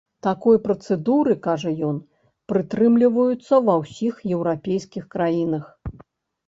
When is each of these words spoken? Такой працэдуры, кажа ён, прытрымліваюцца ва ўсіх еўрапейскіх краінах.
Такой 0.27 0.55
працэдуры, 0.67 1.35
кажа 1.47 1.73
ён, 1.89 1.99
прытрымліваюцца 2.53 3.53
ва 3.69 3.73
ўсіх 3.83 4.15
еўрапейскіх 4.35 5.03
краінах. 5.15 5.71